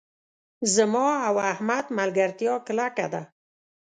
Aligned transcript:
زما 0.75 1.07
او 1.27 1.35
احمد 1.51 1.85
ملګرتیا 1.97 2.53
کلکه 2.67 3.05
ده. 3.13 3.21